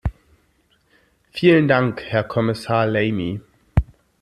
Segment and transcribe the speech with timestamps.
[1.29, 3.39] Vielen Dank, Herr Kommissar Lamy.